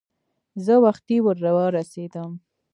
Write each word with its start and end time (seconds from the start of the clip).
زه 0.65 0.73
وختي 0.85 1.17
ور 1.25 1.37
ورسېدم. 1.57 2.31